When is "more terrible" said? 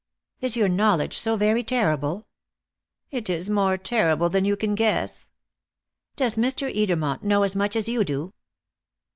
3.51-4.29